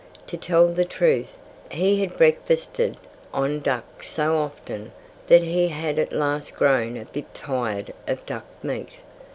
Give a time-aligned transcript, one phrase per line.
[0.25, 1.37] To tell the truth,
[1.69, 2.97] he had breakfasted
[3.31, 4.93] on duck so often
[5.27, 8.89] that he had at last grown a bit tired of duck meat.